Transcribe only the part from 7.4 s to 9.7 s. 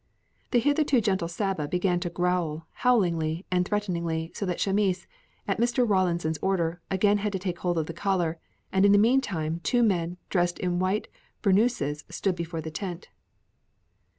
hold of the collar, and in the meantime